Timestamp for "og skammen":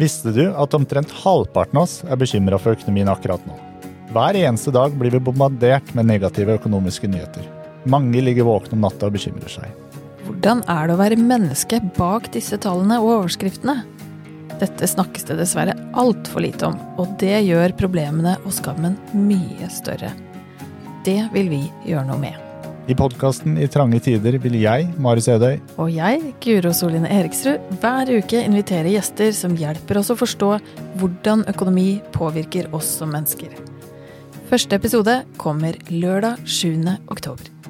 18.44-18.96